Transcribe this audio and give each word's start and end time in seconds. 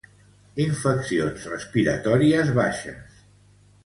Infeccions 0.63 1.45
respiratòries 1.51 2.49
baixes. 2.61 3.21